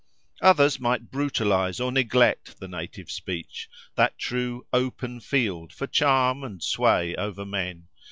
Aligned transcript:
Others 0.41 0.79
might 0.79 1.11
brutalise 1.11 1.79
or 1.79 1.91
neglect 1.91 2.59
the 2.59 2.67
native 2.67 3.11
speech, 3.11 3.69
that 3.93 4.17
true 4.17 4.65
"open 4.73 5.19
field" 5.19 5.71
for 5.71 5.85
charm 5.85 6.43
and 6.43 6.63
sway 6.63 7.15
over 7.17 7.45
men. 7.45 7.87